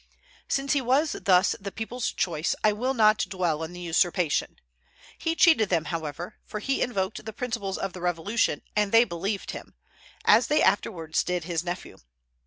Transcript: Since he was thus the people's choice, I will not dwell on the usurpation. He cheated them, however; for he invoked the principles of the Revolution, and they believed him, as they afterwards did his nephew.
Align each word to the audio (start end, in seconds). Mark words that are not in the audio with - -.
Since 0.47 0.73
he 0.73 0.81
was 0.81 1.11
thus 1.11 1.55
the 1.61 1.71
people's 1.71 2.11
choice, 2.11 2.55
I 2.63 2.73
will 2.73 2.95
not 2.95 3.19
dwell 3.29 3.61
on 3.61 3.71
the 3.71 3.81
usurpation. 3.81 4.57
He 5.15 5.35
cheated 5.35 5.69
them, 5.69 5.85
however; 5.93 6.37
for 6.43 6.59
he 6.59 6.81
invoked 6.81 7.23
the 7.23 7.31
principles 7.31 7.77
of 7.77 7.93
the 7.93 8.01
Revolution, 8.01 8.63
and 8.75 8.91
they 8.91 9.03
believed 9.03 9.51
him, 9.51 9.75
as 10.25 10.47
they 10.47 10.63
afterwards 10.63 11.23
did 11.23 11.43
his 11.43 11.63
nephew. 11.63 11.99